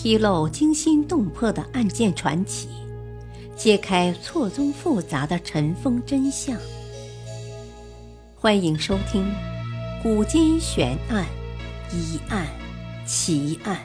[0.00, 2.68] 披露惊心动魄的案件传奇，
[3.56, 6.56] 揭开错综复杂的尘封真相。
[8.36, 9.24] 欢迎收听
[10.00, 11.26] 《古今悬案、
[11.92, 12.46] 疑案、
[13.04, 13.76] 奇案》，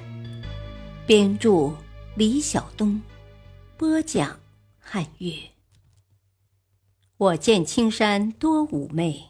[1.08, 1.74] 编著
[2.16, 3.02] 李晓东，
[3.76, 4.40] 播讲
[4.78, 5.34] 汉月。
[7.18, 9.30] 我见青山多妩媚，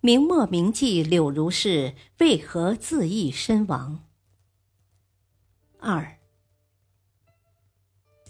[0.00, 4.00] 明末名妓柳如是为何自缢身亡？
[5.80, 6.18] 二，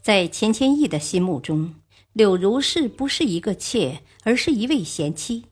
[0.02, 1.76] 在钱谦益的心目中，
[2.12, 5.46] 柳如是不是一个妾，而是一位贤妻。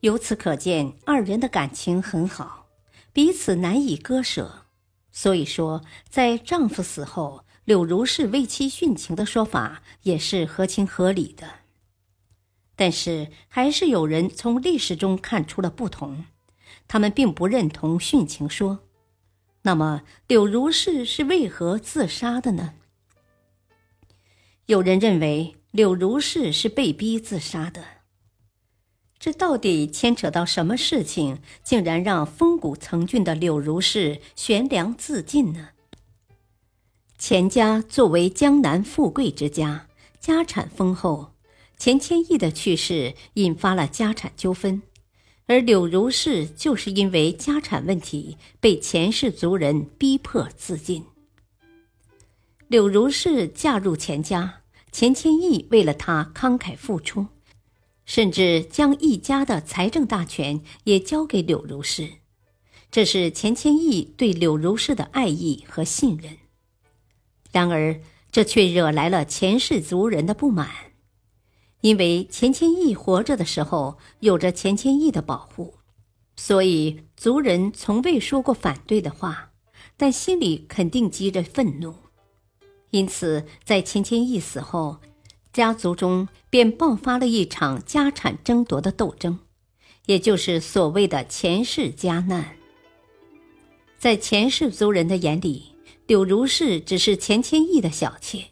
[0.00, 2.66] 由此可见，二人的感情很好，
[3.12, 4.66] 彼此难以割舍。
[5.12, 11.48] 所以说，在丈夫死后，柳如是为妻殉情的说法也是合情合理的。
[12.74, 16.24] 但是，还是有人从历史中看出了不同，
[16.88, 18.80] 他们并不认同殉情说。
[19.62, 22.74] 那么，柳如是是为何自杀的呢？
[24.66, 27.84] 有人认为柳如是是被逼自杀的。
[29.18, 35.70] 这到底牵扯到什么事情，竟然让风骨曾俊的柳如是悬梁自尽呢？
[37.18, 41.34] 钱家作为江南富贵之家，家产丰厚，
[41.76, 44.80] 钱谦益的去世引发了家产纠纷。
[45.50, 51.04] 而柳如是就是因为家产问题被钱氏族人逼迫自尽。
[52.68, 54.60] 柳如是嫁入钱家，
[54.92, 57.26] 钱谦益为了她慷慨付出，
[58.06, 62.08] 甚至将一家的财政大权也交给柳如是，
[62.92, 66.36] 这是钱谦益对柳如是的爱意和信任。
[67.50, 70.70] 然而，这却惹来了钱氏族人的不满。
[71.80, 75.74] 因为钱谦益活着的时候有着钱谦益的保护，
[76.36, 79.52] 所以族人从未说过反对的话，
[79.96, 81.94] 但心里肯定积着愤怒。
[82.90, 84.98] 因此，在钱谦益死后，
[85.52, 89.38] 家族中便爆发了一场家产争夺的斗争，
[90.06, 92.56] 也就是所谓的钱氏家难。
[93.98, 95.74] 在钱氏族人的眼里，
[96.06, 98.49] 柳如是只是钱谦益的小妾。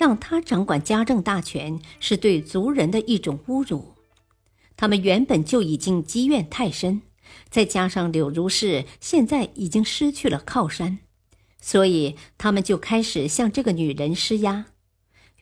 [0.00, 3.92] 让他掌管家政大权是对族人的一种侮辱，
[4.74, 7.02] 他们原本就已经积怨太深，
[7.50, 11.00] 再加上柳如是现在已经失去了靠山，
[11.60, 14.64] 所以他们就开始向这个女人施压，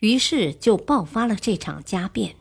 [0.00, 2.34] 于是就爆发了这场家变。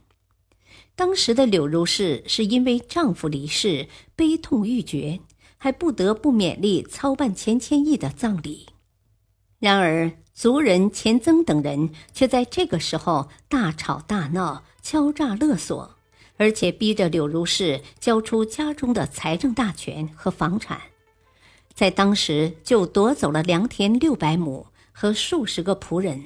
[0.96, 5.20] 当时的柳如是是因为丈夫离世，悲痛欲绝，
[5.58, 8.70] 还不得不勉力操办钱谦益的葬礼，
[9.60, 10.12] 然而。
[10.38, 15.96] 族人钱曾等人却在这个时候大吵大闹、敲诈勒索，
[16.38, 20.80] 而且逼着柳如是交出家中的财政大权和房产，
[21.74, 26.24] 在当时就夺走了良田六百亩和数十个仆人。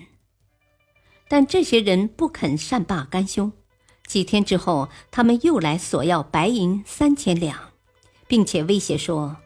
[1.29, 3.53] 但这些人不肯善罢甘休，
[4.05, 7.57] 几天之后，他们又来索要白银三千两，
[8.27, 9.37] 并且威胁说：“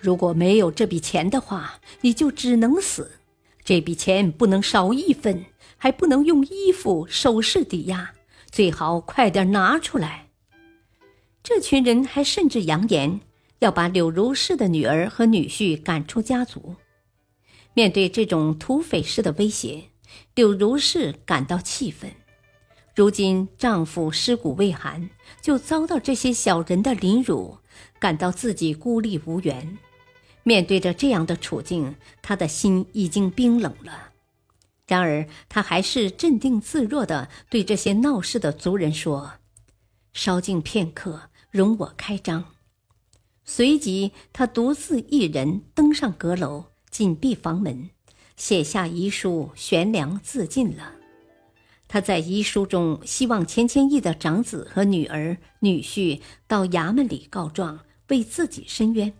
[0.00, 3.16] 如果没有这笔钱的话，你就只能死。”
[3.64, 5.44] 这笔钱不能少一分，
[5.76, 8.12] 还不能用衣服、首饰抵押，
[8.50, 10.28] 最好快点拿出来。
[11.42, 13.20] 这群人还甚至扬言
[13.60, 16.76] 要把柳如是的女儿和女婿赶出家族。
[17.74, 19.84] 面对这种土匪式的威胁，
[20.34, 22.10] 柳如是感到气愤。
[22.96, 25.08] 如今丈夫尸骨未寒，
[25.40, 27.58] 就遭到这些小人的凌辱，
[27.98, 29.78] 感到自己孤立无援。
[30.42, 34.10] 面对着这样的处境，他的心已经冰冷了。
[34.86, 39.34] 然而，他还是镇定自若地对这些闹事的族人说
[40.12, 42.46] ：“稍静片刻，容我开张。”
[43.44, 47.90] 随即，他独自一人登上阁楼，紧闭房门，
[48.36, 50.94] 写下遗书，悬梁自尽了。
[51.86, 59.12] 他在遗书中希望钱谦益的长子和女儿、女婿到衙门里告状，为自己申冤。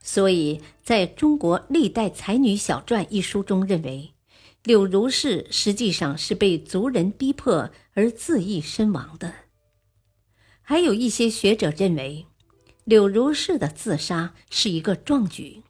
[0.00, 4.14] 所以，在中国历代才女小传一书中认为，
[4.62, 9.34] 柳如是实际上是被族人逼迫而自缢身亡的。
[10.62, 12.26] 还有一些学者认为，
[12.84, 15.62] 柳如是的自杀是一个壮举，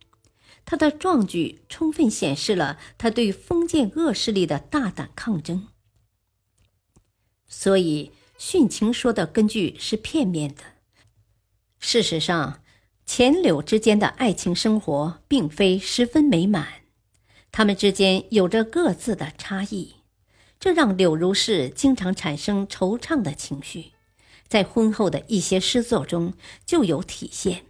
[0.65, 5.67] 他的壮举充分显示了他对封建恶势力的大胆抗争。
[7.49, 10.63] 所以，殉情说的根据是片面的。
[11.81, 12.61] 事实上。
[13.09, 16.69] 钱柳之间的爱情生活并非十分美满，
[17.51, 19.95] 他们之间有着各自的差异，
[20.61, 23.93] 这让柳如是经常产生惆怅的情绪，
[24.47, 26.35] 在婚后的一些诗作中
[26.67, 27.63] 就有体现。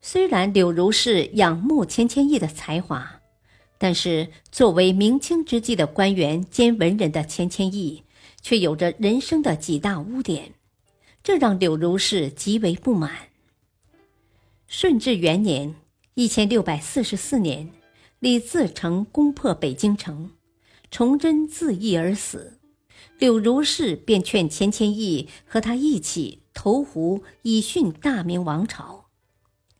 [0.00, 3.20] 虽然柳如是仰慕钱谦益的才华，
[3.76, 8.02] 但是，作为明清之际的官员兼文人的钱谦益，
[8.40, 10.54] 却有着人生的几大污点，
[11.22, 13.28] 这让柳如是极为不满。
[14.74, 15.74] 顺治元年
[16.16, 17.68] （一千六百四十四年），
[18.20, 20.30] 李自成攻破北京城，
[20.90, 22.58] 崇祯自缢而死。
[23.18, 29.10] 柳如是便劝钱谦益和他一起投湖以殉大明王朝。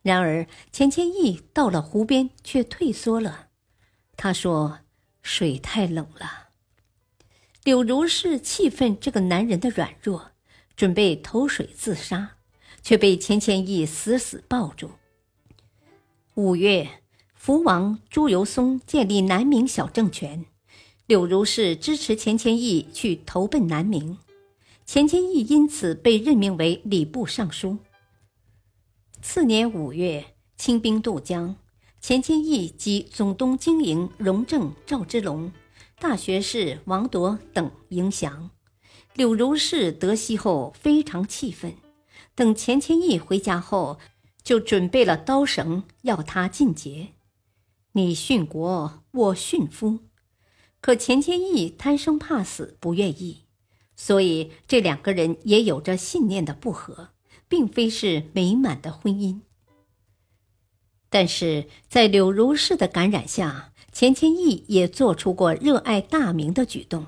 [0.03, 3.49] 然而，钱谦益到了湖边却退缩了。
[4.19, 4.81] 他说
[5.25, 6.51] ：“水太冷了。”
[7.65, 10.33] 柳如是气愤这个男人的软弱，
[10.77, 12.37] 准备投水自杀，
[12.81, 14.93] 却被钱谦益死死抱住。
[16.35, 16.89] 五月，
[17.35, 20.45] 福王朱由崧建立南明小政权，
[21.07, 24.17] 柳如是支持钱谦益去投奔南明，
[24.87, 27.79] 钱谦益因此被任命为礼部尚书。
[29.21, 30.25] 次年五月，
[30.57, 31.57] 清兵渡江。
[32.01, 35.53] 钱谦益及总督经营荣正赵之龙、
[36.01, 38.51] 大学士王铎等迎降。
[39.15, 41.73] 柳如是得悉后非常气愤，
[42.35, 43.99] 等钱谦益回家后，
[44.43, 47.09] 就准备了刀绳要他进节。
[47.93, 50.01] 你殉国，我殉夫。
[50.81, 53.45] 可钱谦益贪生怕死，不愿意，
[53.95, 57.11] 所以这两个人也有着信念的不合，
[57.49, 59.41] 并非是美满的婚姻。
[61.09, 67.07] 但是在柳如是的感染下，钱谦益也做出过热爱大明的举动，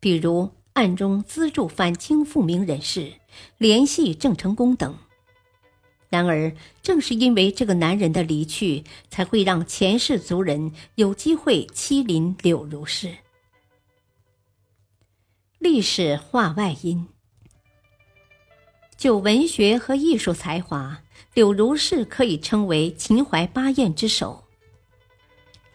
[0.00, 0.50] 比如
[0.80, 3.12] 暗中资助反清复明人士，
[3.58, 4.96] 联系郑成功等。
[6.08, 13.14] 然而，正是因为这个男人的离去，才会让钱氏族人有机会欺凌柳如是。
[15.58, 17.08] 历史话外音：
[18.96, 21.02] 就文学和艺术才华。
[21.34, 24.44] 柳如是可以称为秦淮八艳之首。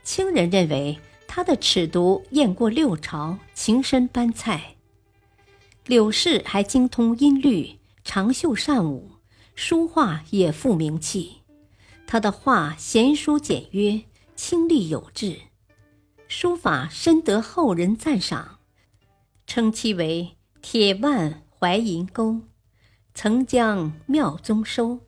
[0.03, 4.74] 清人认为他的尺牍艳过六朝，情深班菜。
[5.87, 9.11] 柳氏还精通音律，长袖善舞，
[9.53, 11.43] 书画也富名气。
[12.07, 14.01] 他的画娴熟简约，
[14.35, 15.39] 清丽有致，
[16.27, 18.57] 书法深得后人赞赏，
[19.45, 22.41] 称其为“铁腕怀银钩，
[23.13, 25.01] 曾将妙宗收”。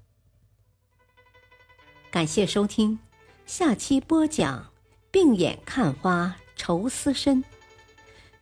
[2.11, 2.99] 感谢收听，
[3.47, 4.71] 下期播讲：
[5.09, 7.43] 并眼看花，愁思深。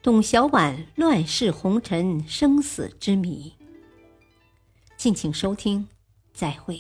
[0.06, 3.56] 董小宛乱世红尘，生死之谜。
[4.96, 5.88] 敬请收听，
[6.32, 6.80] 再会。